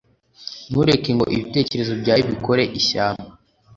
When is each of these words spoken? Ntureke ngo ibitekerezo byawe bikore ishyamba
Ntureke 0.69 1.09
ngo 1.15 1.25
ibitekerezo 1.35 1.93
byawe 2.01 2.21
bikore 2.31 2.63
ishyamba 2.79 3.27